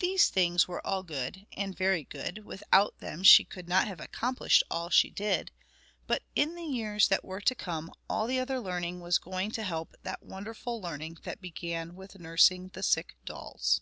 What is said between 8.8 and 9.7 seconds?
was going to